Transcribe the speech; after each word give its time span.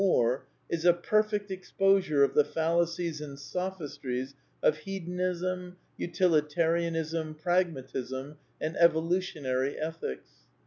Moore 0.03 0.47
is 0.67 0.83
a 0.83 0.93
per 0.95 1.21
fect 1.21 1.51
exposure 1.51 2.23
of 2.23 2.33
the 2.33 2.43
fallacies 2.43 3.21
and 3.21 3.37
sophistries 3.37 4.33
of 4.63 4.75
Hedon 4.77 5.19
ism, 5.19 5.77
Utilitarianism, 5.95 7.35
Pragmatism 7.35 8.37
and 8.59 8.75
Evolutionary 8.77 9.77
Ethics. 9.77 10.27